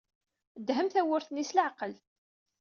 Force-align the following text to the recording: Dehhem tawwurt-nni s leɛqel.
Dehhem 0.65 0.89
tawwurt-nni 0.89 1.43
s 1.49 1.51
leɛqel. 1.57 1.93